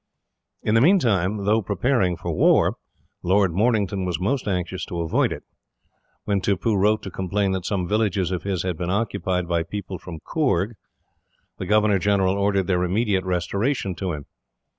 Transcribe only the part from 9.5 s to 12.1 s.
people from Coorg, the governor